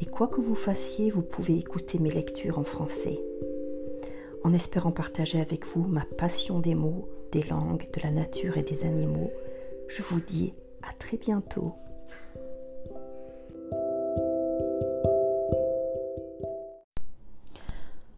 [0.00, 3.20] et quoi que vous fassiez, vous pouvez écouter mes lectures en français.
[4.42, 8.62] En espérant partager avec vous ma passion des mots, des langues, de la nature et
[8.62, 9.30] des animaux,
[9.88, 11.74] je vous dis à très bientôt.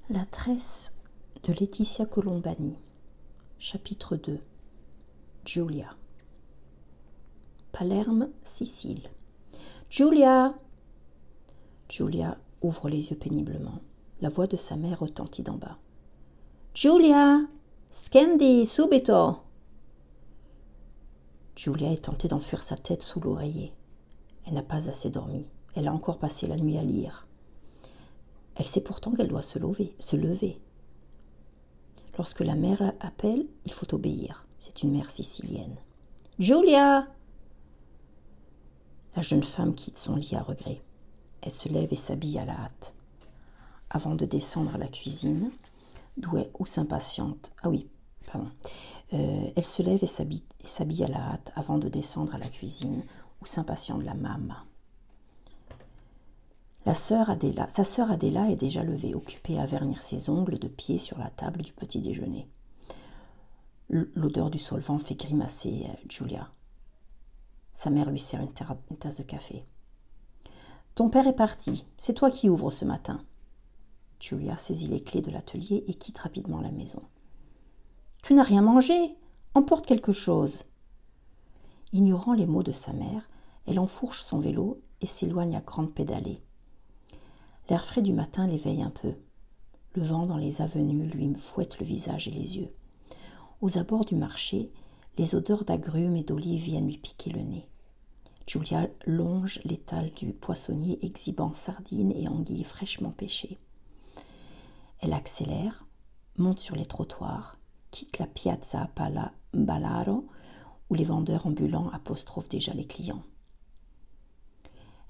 [0.08, 0.94] La tresse
[1.42, 2.76] de Laetitia Colombani,
[3.58, 4.38] chapitre 2
[5.44, 5.96] Julia
[7.72, 9.08] Palerme, Sicile.
[9.90, 10.54] Julia
[11.92, 13.82] Julia ouvre les yeux péniblement.
[14.22, 15.76] La voix de sa mère retentit d'en bas.
[16.72, 17.40] Julia
[17.90, 19.40] Scendi subito
[21.54, 23.74] Julia est tentée d'enfuir sa tête sous l'oreiller.
[24.46, 25.44] Elle n'a pas assez dormi.
[25.74, 27.26] Elle a encore passé la nuit à lire.
[28.54, 30.62] Elle sait pourtant qu'elle doit se lever, se lever.
[32.16, 34.46] Lorsque la mère appelle, il faut obéir.
[34.56, 35.76] C'est une mère sicilienne.
[36.38, 37.06] Julia
[39.14, 40.80] La jeune femme quitte son lit à regret.
[41.42, 42.94] Elle se lève et s'habille à la hâte.
[43.90, 45.50] Avant de descendre à la cuisine,
[46.16, 47.52] d'où ou s'impatiente.
[47.62, 47.88] Ah oui,
[48.26, 48.48] pardon.
[49.12, 53.02] Euh, elle se lève et s'habille à la hâte avant de descendre à la cuisine
[53.40, 54.64] où s'impatiente la mama.
[56.84, 60.66] La sœur Adéla, sa sœur Adéla est déjà levée, occupée à vernir ses ongles de
[60.66, 62.48] pied sur la table du petit déjeuner.
[63.88, 66.50] L'odeur du solvant fait grimacer euh, Julia.
[67.74, 68.52] Sa mère lui sert une
[68.96, 69.64] tasse de café.
[70.94, 73.24] Ton père est parti, c'est toi qui ouvres ce matin.
[74.20, 77.02] Julia saisit les clés de l'atelier et quitte rapidement la maison.
[78.22, 79.16] Tu n'as rien mangé
[79.54, 80.64] Emporte quelque chose.
[81.92, 83.28] Ignorant les mots de sa mère,
[83.66, 86.42] elle enfourche son vélo et s'éloigne à grande pédalée.
[87.68, 89.14] L'air frais du matin l'éveille un peu.
[89.94, 92.72] Le vent dans les avenues lui fouette le visage et les yeux.
[93.60, 94.72] Aux abords du marché,
[95.18, 97.68] les odeurs d'agrumes et d'olives viennent lui piquer le nez.
[98.46, 103.58] Julia longe l'étal du poissonnier exhibant sardines et anguilles fraîchement pêchées.
[105.00, 105.86] Elle accélère,
[106.36, 107.58] monte sur les trottoirs,
[107.90, 110.26] quitte la piazza Pala Ballaro
[110.90, 113.22] où les vendeurs ambulants apostrophent déjà les clients.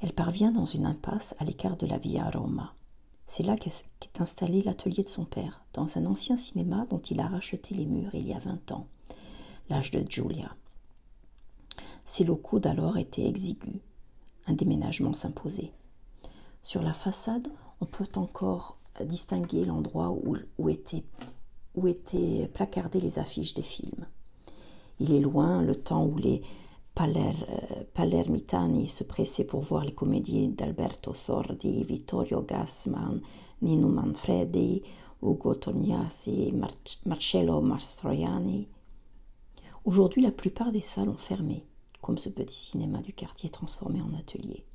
[0.00, 2.74] Elle parvient dans une impasse à l'écart de la Via Roma.
[3.26, 7.28] C'est là qu'est installé l'atelier de son père, dans un ancien cinéma dont il a
[7.28, 8.86] racheté les murs il y a vingt ans,
[9.68, 10.54] l'âge de Julia.
[12.12, 13.80] Ses locaux d'alors étaient exigus.
[14.46, 15.72] Un déménagement s'imposait.
[16.62, 17.48] Sur la façade,
[17.80, 24.04] on peut encore distinguer l'endroit où, étaient placardées les affiches des films.
[25.00, 26.42] Il est loin le temps où les
[26.94, 33.22] Paler, euh, Palermitani se pressaient pour voir les comédies d'Alberto Sordi, Vittorio Gassman,
[33.62, 34.82] Nino Manfredi,
[35.22, 36.52] Ugo Tognasi,
[37.06, 38.68] Marcello Mastroianni.
[39.86, 41.64] Aujourd'hui, la plupart des salles ont fermé
[42.02, 44.66] comme ce petit cinéma du quartier transformé en atelier.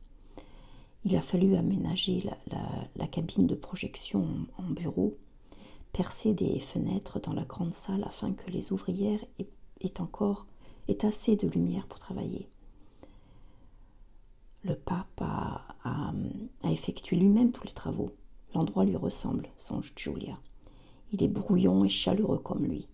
[1.06, 2.28] Il a fallu aménager
[2.96, 4.26] la, cabine de projection
[4.58, 5.16] en, bureau,
[5.94, 10.48] percer des fenêtres dans la grande salle afin que les ouvrières aient, encore
[11.04, 12.50] assez de lumière pour travailler.
[14.64, 18.12] Le pape a, a effectué lui-même tous les travaux.
[18.56, 20.40] L'endroit lui ressemble, songe Julia.
[21.12, 22.88] Il est brouillon et chaleureux comme lui.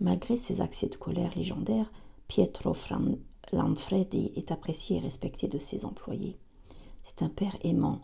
[0.00, 1.92] Malgré ses accès de colère légendaires,
[2.26, 2.74] Pietro
[3.52, 6.38] Lanfredi est apprécié et respecté de ses employés.
[7.02, 8.00] C'est un père aimant,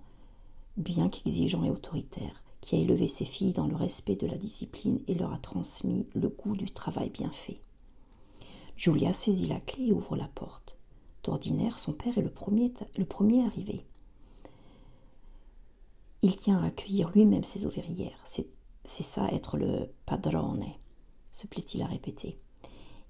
[0.76, 5.00] bien qu'exigeant et autoritaire, qui a élevé ses filles dans le respect de la discipline
[5.06, 7.60] et leur a transmis le goût du travail bien fait.
[8.76, 10.76] Julia saisit la clé et ouvre la porte.
[11.24, 13.84] D'ordinaire, son père est le premier, le premier arrivé.
[16.22, 18.22] Il tient à accueillir lui-même ses ouvrières.
[18.24, 18.48] C'est
[18.84, 20.66] ça être le padrone,
[21.30, 22.38] se plaît-il à répéter.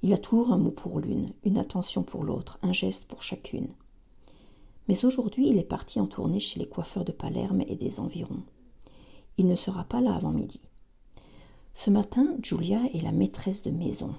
[0.02, 3.68] Il a toujours un mot pour l'une, une attention pour l'autre, un geste pour chacune.
[4.86, 8.42] Mais aujourd'hui, il est parti en tournée chez les coiffeurs de Palerme et des environs.
[9.36, 10.62] Il ne sera pas là avant midi.
[11.74, 14.14] Ce matin, Julia est la maîtresse de maison.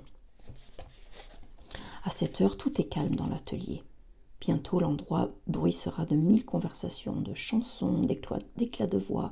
[2.04, 3.84] À cette heure, tout est calme dans l'atelier.
[4.40, 8.02] Bientôt, l'endroit bruissera de mille conversations, de chansons,
[8.56, 9.32] d'éclats de voix,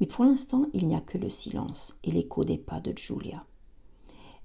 [0.00, 3.44] mais pour l'instant, il n'y a que le silence et l'écho des pas de Julia.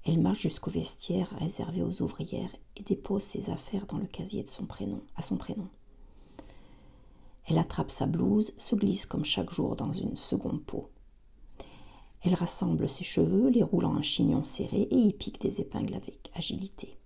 [0.04, 4.48] Elle marche jusqu'au vestiaire réservé aux ouvrières et dépose ses affaires dans le casier de
[4.48, 5.68] son prénom, à son prénom.
[7.46, 10.90] Elle attrape sa blouse, se glisse comme chaque jour dans une seconde peau.
[12.24, 15.94] Elle rassemble ses cheveux, les roule en un chignon serré et y pique des épingles
[15.94, 16.96] avec agilité.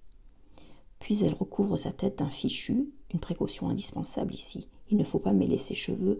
[0.99, 4.69] Puis elle recouvre sa tête d'un fichu, une précaution indispensable ici.
[4.90, 6.19] Il ne faut pas mêler ses cheveux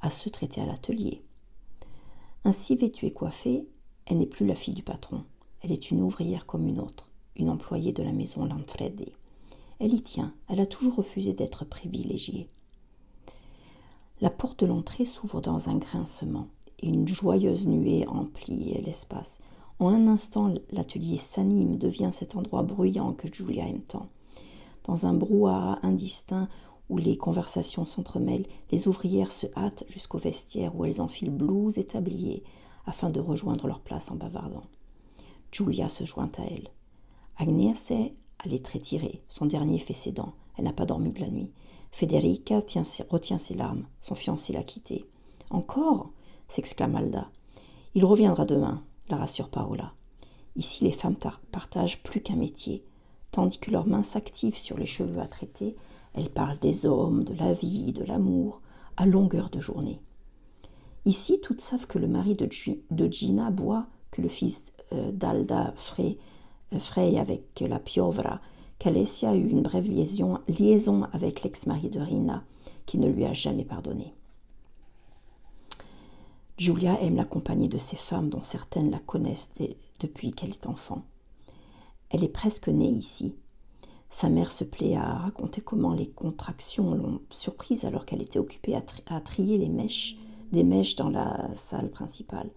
[0.00, 1.22] à ceux traités à l'atelier.
[2.44, 3.66] Ainsi vêtue et coiffée,
[4.06, 5.24] elle n'est plus la fille du patron.
[5.66, 9.12] Elle est une ouvrière comme une autre, une employée de la maison Lanfredi.
[9.80, 12.48] Elle y tient, elle a toujours refusé d'être privilégiée.
[14.20, 16.46] La porte de l'entrée s'ouvre dans un grincement,
[16.78, 19.40] et une joyeuse nuée emplit l'espace.
[19.80, 24.06] En un instant, l'atelier s'anime, devient cet endroit bruyant que Julia aime tant.
[24.84, 26.48] Dans un brouhaha indistinct
[26.90, 31.86] où les conversations s'entremêlent, les ouvrières se hâtent jusqu'au vestiaire où elles enfilent blouse et
[31.86, 32.44] tablier
[32.84, 34.62] afin de rejoindre leur place en bavardant.
[35.52, 36.68] Julia se joint à elle.
[37.38, 37.92] Agnese
[38.38, 41.28] a les traits tirés, son dernier fait ses dents, elle n'a pas dormi de la
[41.28, 41.52] nuit.
[41.92, 42.60] Federica
[43.08, 43.86] retient ses larmes.
[44.00, 45.06] Son fiancé l'a quittée.
[45.50, 46.10] Encore
[46.48, 47.30] s'exclame Alda.
[47.94, 49.94] Il reviendra demain, la rassure Paola.
[50.56, 51.16] Ici, les femmes
[51.52, 52.84] partagent plus qu'un métier.
[53.30, 55.76] Tandis que leurs mains s'activent sur les cheveux à traiter,
[56.14, 58.62] elles parlent des hommes, de la vie, de l'amour,
[58.96, 60.00] à longueur de journée.
[61.04, 66.18] Ici, toutes savent que le mari de, Gina boit, que le fils d'Alda fraye
[66.72, 68.40] euh, avec la piovra,
[68.78, 72.44] qu'Alessia a eu une brève liaison, liaison avec l'ex-mari de Rina,
[72.84, 74.12] qui ne lui a jamais pardonné.
[76.58, 79.50] Julia aime la compagnie de ces femmes dont certaines la connaissent
[80.00, 81.02] depuis qu'elle est enfant.
[82.10, 83.34] Elle est presque née ici.
[84.08, 88.74] Sa mère se plaît à raconter comment les contractions l'ont surprise alors qu'elle était occupée
[88.74, 90.16] à, à, trier les mèches,
[90.52, 92.50] des mèches dans la salle principale.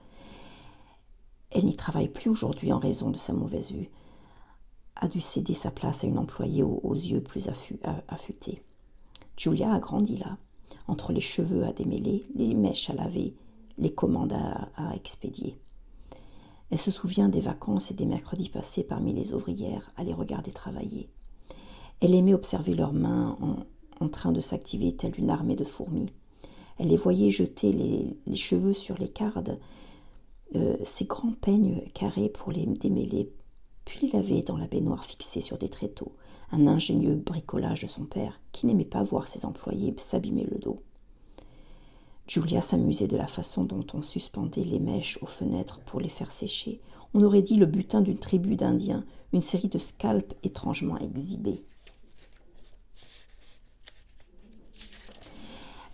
[1.60, 3.90] Elle n'y travaille plus aujourd'hui en raison de sa mauvaise vue
[5.00, 7.50] a dû céder sa place à une employée aux, yeux plus
[8.08, 8.62] affûtés.
[9.38, 10.38] Julia a grandi là,
[10.88, 13.34] entre les cheveux à démêler, les mèches à laver,
[13.78, 15.58] les commandes à, expédier.
[16.70, 20.52] Elle se souvient des vacances et des mercredis passés parmi les ouvrières à les regarder
[20.52, 21.10] travailler.
[22.02, 23.38] Elle aimait observer leurs mains
[24.00, 26.12] en, train de s'activer telle une armée de fourmis.
[26.78, 29.60] Elle les voyait jeter les, cheveux sur les cardes,
[30.56, 33.32] euh, ces grands peignes carrés pour les démêler
[33.90, 36.16] puis il avait dans la baignoire fixée sur des tréteaux
[36.52, 40.84] un ingénieux bricolage de son père qui n'aimait pas voir ses employés s'abîmer le dos.
[42.28, 46.32] Julia s'amusait de la façon dont on suspendait les mèches aux fenêtres pour les faire
[46.32, 46.80] sécher.
[47.16, 49.04] On aurait dit le butin d'une tribu d'Indiens,
[49.34, 51.64] une série de scalps étrangement exhibés.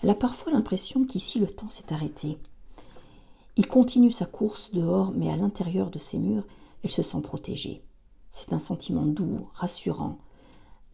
[0.04, 2.38] Elle a parfois l'impression qu'ici le temps s'est arrêté.
[3.58, 6.46] Il continue sa course dehors, mais à l'intérieur de ses murs,
[6.84, 7.82] elle se sent protégée.
[8.30, 10.18] C'est un sentiment doux, rassurant,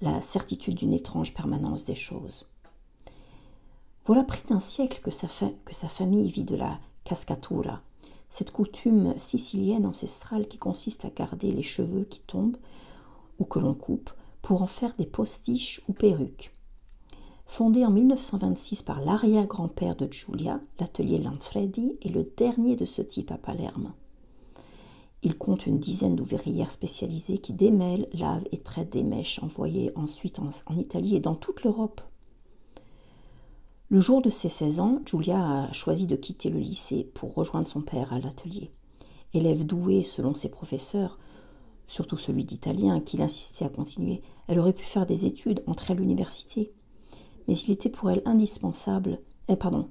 [0.02, 2.48] la certitude d'une étrange permanence des choses.
[4.06, 7.81] Voilà près d'un siècle que sa, famille vit de la cascatura,
[8.30, 12.58] cette coutume sicilienne ancestrale qui consiste à garder les cheveux qui tombent
[13.40, 14.12] ou que l'on coupe
[14.42, 16.54] pour en faire des postiches ou perruques.
[17.51, 23.30] Fondé en 1926 par l'arrière-grand-père de Giulia, l'atelier Lanfredi est le dernier de ce type
[23.30, 23.92] à Palerme.
[25.21, 30.39] Il compte une dizaine d'ouvrières spécialisées qui démêlent, lavent et traitent des mèches envoyées ensuite
[30.39, 32.00] en, Italie et dans toute l'Europe.
[33.89, 37.67] Le jour de ses 16 ans, Giulia a choisi de quitter le lycée pour rejoindre
[37.67, 38.72] son père à l'atelier.
[39.34, 41.20] Élève douée selon ses professeurs,
[41.86, 45.98] surtout celui d'italien qui l'insistait à continuer, elle aurait pu faire des études, entrer à
[45.98, 46.72] l'université.
[47.48, 49.89] Mais il était pour elle indispensable, eh, pardon,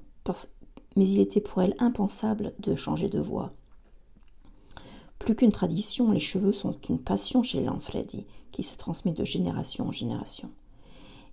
[0.97, 3.53] mais il était pour elle impensable de changer de voie.
[5.19, 9.89] Plus qu'une tradition, les cheveux sont une passion chez Lanfredi, qui se transmet de génération
[9.89, 10.51] en génération.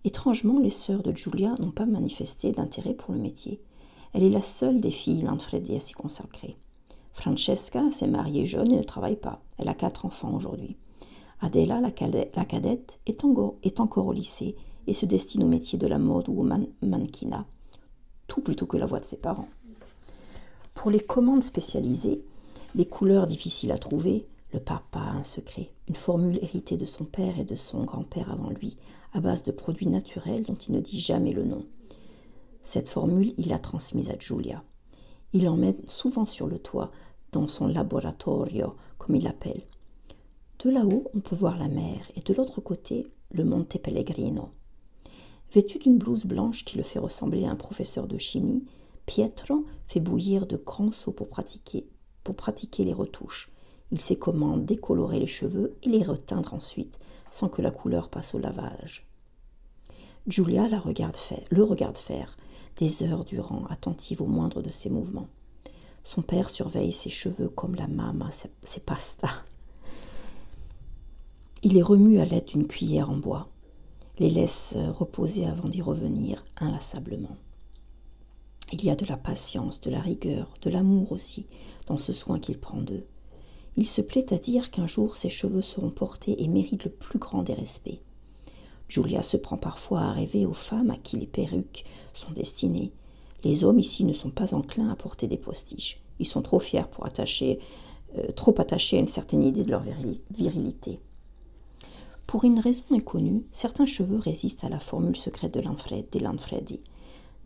[0.04, 3.62] Étrangement, les sœurs de Giulia n'ont pas manifesté d'intérêt pour le métier.
[4.14, 6.58] Elle est la seule des filles Lanfredi à s'y consacrer.
[7.14, 9.42] Francesca s'est mariée jeune et ne travaille pas.
[9.58, 10.78] Elle a quatre enfants aujourd'hui.
[11.42, 13.24] Adela, la, cadette, est,
[13.80, 14.56] encore au lycée
[14.88, 16.44] et se destine au métier de la mode ou au
[16.82, 17.46] mannequinat,
[18.28, 19.50] tout plutôt que la voix de ses parents.
[20.74, 22.24] Pour les commandes spécialisées,
[22.76, 27.04] les couleurs difficiles à trouver, le papa a un secret, une formule héritée de son
[27.04, 28.78] père et de son grand-père avant lui,
[29.14, 31.66] à base de produits naturels dont il ne dit jamais le nom.
[32.64, 34.64] Cette formule, il l'a transmise à Giulia.
[35.34, 36.92] Il l'emmène souvent sur le toit,
[37.32, 39.64] dans son laboratorio, comme il l'appelle.
[40.64, 44.50] De là-haut, on peut voir la mer et de l'autre côté, le Monte Pellegrino.
[45.54, 48.66] Vêtu d'une blouse blanche qui le fait ressembler à un professeur de chimie,
[49.06, 53.52] Pietro fait bouillir de grands seaux pour pratiquer les retouches.
[53.92, 57.00] Il sait comment décolorer les cheveux et les reteindre ensuite,
[57.32, 59.08] sans que la couleur passe au lavage.
[60.28, 62.36] Julia la regarde faire, le regarde faire,
[62.76, 65.30] des heures durant, attentive au moindre de ses mouvements.
[66.04, 68.30] Son père surveille ses cheveux comme la mama
[68.64, 69.44] ses pastas.
[71.64, 73.50] Il les remue à l'aide d'une cuillère en bois,
[74.20, 77.38] les laisse reposer avant d'y revenir inlassablement.
[78.72, 81.46] Il y a de la patience, de la rigueur, de l'amour aussi
[81.86, 83.06] dans ce soin qu'il prend d'eux.
[83.78, 87.20] Il se plaît à dire qu'un jour ses cheveux seront portés et méritent le plus
[87.20, 88.02] grand des respects.
[88.90, 92.92] Julia se prend parfois à rêver aux femmes à qui les perruques sont destinées.
[93.44, 96.02] Les hommes ici ne sont pas enclins à porter des postiches.
[96.20, 97.60] Ils sont trop fiers pour attacher,
[98.18, 99.84] euh, trop attachés à une certaine idée de leur
[100.32, 101.00] virilité.
[102.28, 105.62] Pour une raison inconnue, certains cheveux résistent à la formule secrète de
[106.12, 106.82] des Lanfredi.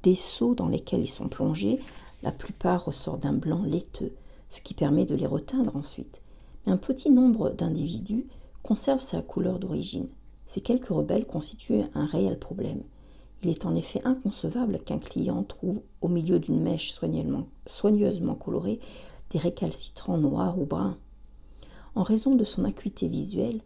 [0.02, 1.80] Des seaux dans lesquels ils sont plongés,
[2.24, 4.16] la plupart ressortent d'un blanc laiteux,
[4.50, 6.24] ce qui permet de les reteindre ensuite.
[6.66, 8.26] Mais un petit nombre d'individus
[8.64, 10.10] conservent sa couleur d'origine.
[10.48, 12.82] Ces quelques rebelles constituent un réel problème.
[13.44, 18.80] Il est en effet inconcevable qu'un client trouve au milieu d'une mèche soigneusement colorée
[19.30, 20.98] des récalcitrants noirs ou bruns.
[21.94, 23.62] En raison de son acuité visuelle,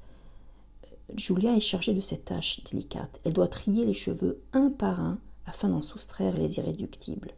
[1.18, 3.20] Julia est chargée de cette tâche délicate.
[3.24, 7.32] Elle doit trier les cheveux un par un afin d'en soustraire les irréductibles.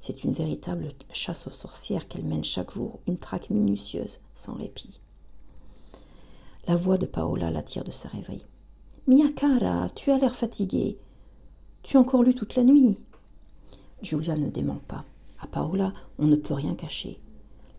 [0.00, 5.00] C'est une véritable chasse aux sorcières qu'elle mène chaque jour, une traque minutieuse, sans répit.
[6.68, 8.44] La voix de Paola l'attire de sa rêverie.
[9.06, 10.98] Mia cara, tu as l'air fatiguée.
[11.82, 12.98] Tu as encore lu toute la nuit.
[14.02, 15.04] Julia ne dément pas.
[15.40, 17.18] À Paola, on ne peut rien cacher.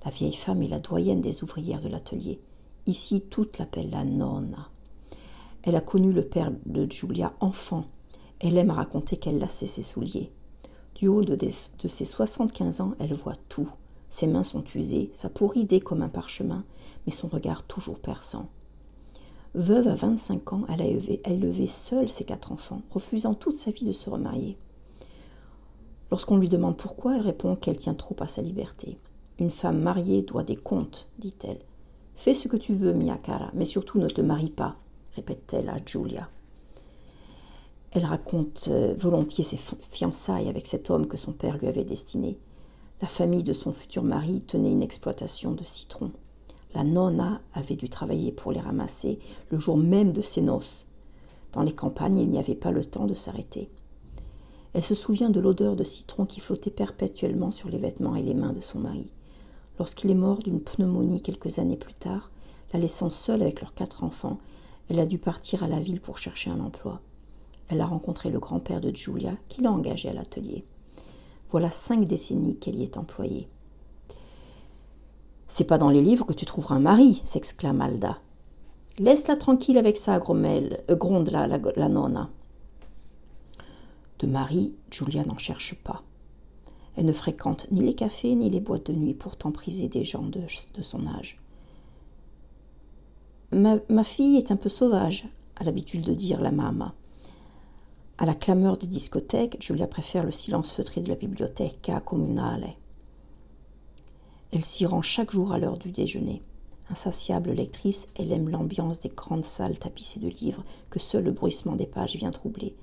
[0.03, 2.41] La vieille femme est la doyenne des ouvrières de l'atelier.
[2.87, 4.69] Ici, toutes l'appellent la nonna.
[5.63, 7.85] Elle a connu le père de Julia enfant.
[8.39, 10.31] Elle aime raconter qu'elle lassait ses souliers.
[10.95, 13.69] Du haut de, de ses soixante-quinze ans, elle voit tout.
[14.09, 16.63] Ses mains sont usées, sa peau ridée comme un parchemin,
[17.05, 18.49] mais son regard toujours perçant.
[19.55, 23.85] Veuve à 25 ans, elle a élevé, seule ses quatre enfants, refusant toute sa vie
[23.85, 24.57] de se remarier.
[26.11, 28.97] Lorsqu'on lui demande pourquoi, elle répond qu'elle tient trop à sa liberté.
[29.39, 31.61] Une femme mariée doit des comptes, dit-elle.
[32.15, 34.75] Fais ce que tu veux, Miyakara, mais surtout ne te marie pas,
[35.19, 36.29] répète-t-elle à Julia.
[37.91, 39.59] Elle raconte euh, volontiers ses
[39.91, 42.39] fiançailles avec cet homme que son père lui avait destiné.
[43.01, 46.13] La famille de son futur mari tenait une exploitation de citrons.
[46.73, 50.87] La nonna avait dû travailler pour les ramasser le jour même de ses noces.
[51.51, 53.69] Dans les campagnes, il n'y avait pas le temps de s'arrêter.
[54.73, 58.35] Elle se souvient de l'odeur de citron qui flottait perpétuellement sur les vêtements et les
[58.35, 59.11] mains de son mari.
[59.79, 62.31] Lorsqu'il est mort d'une pneumonie quelques années plus tard,
[62.71, 64.37] la laissant seule avec leurs quatre enfants,
[64.89, 67.01] elle a dû partir à la ville pour chercher un emploi.
[67.69, 70.65] Elle a rencontré le grand-père de Julia qui l'a engagée à l'atelier.
[71.49, 73.47] Voilà cinq décennies qu'elle y est employée.
[75.47, 78.19] C'est pas dans les livres que tu trouveras un mari, s'exclame Alda.
[78.99, 82.29] Laisse-la tranquille avec ça, gromelle, euh, gronde la, la, nonna.
[84.19, 86.03] De mari, Julia n'en cherche pas.
[86.95, 90.27] Elle ne fréquente ni les cafés ni les boîtes de nuit, pourtant prisées des gens
[90.27, 90.41] de,
[90.81, 91.39] son âge.
[93.51, 96.93] Ma, fille est un peu sauvage, a l'habitude de dire la mama.
[98.19, 102.75] À la clameur des discothèques, Julia préfère le silence feutré de la bibliothèque communale.
[104.51, 106.43] Elle s'y rend chaque jour à l'heure du déjeuner.
[106.91, 111.75] Insatiable lectrice, elle aime l'ambiance des grandes salles tapissées de livres que seul le bruissement
[111.75, 112.75] des pages vient troubler.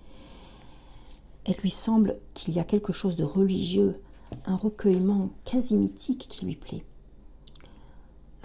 [1.44, 4.00] Elle lui semble qu'il y a quelque chose de religieux,
[4.46, 6.84] un recueillement quasi mythique qui lui plaît.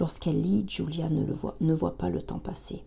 [0.02, 2.82] Lorsqu'elle lit, Julia ne, voit, pas le temps passer.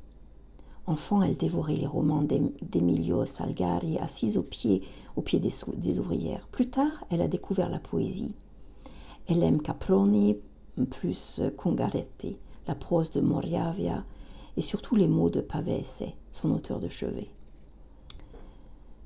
[0.85, 2.27] Enfant, elle dévorait les romans
[2.61, 4.81] d'Emilio Salgari, assise au pied,
[5.37, 6.45] des ouvrières.
[6.51, 8.35] Plus tard, elle a découvert la poésie.
[9.29, 10.35] Elle aime Caproni
[10.89, 12.35] plus Congaretti,
[12.67, 14.03] la prose de Moriavia
[14.57, 17.29] et surtout les mots de Pavese, son auteur de chevet.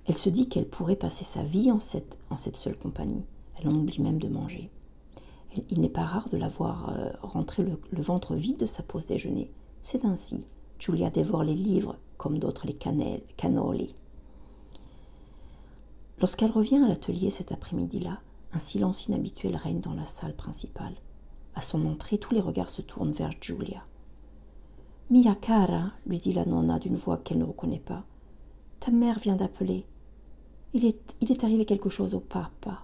[0.08, 3.26] Elle se dit qu'elle pourrait passer sa vie en cette, en cette seule compagnie.
[3.60, 4.72] Elle en oublie même de manger.
[5.70, 9.06] Il n'est pas rare de la voir euh, rentrer le, ventre vide de sa pause
[9.06, 9.52] déjeuner.
[9.82, 10.46] C'est ainsi.
[10.78, 12.78] Julia dévore les livres comme d'autres les
[13.38, 13.96] cannoli.
[16.20, 18.20] Lorsqu'elle revient à l'atelier cet après-midi-là,
[18.52, 20.96] un silence inhabituel règne dans la salle principale.
[21.56, 23.84] À son entrée, tous les regards se tournent vers Julia.
[25.10, 28.04] Mia cara, lui dit la nonna d'une voix qu'elle ne reconnaît pas,
[28.80, 29.86] ta mère vient d'appeler.
[30.74, 32.84] Il est arrivé quelque chose au papa.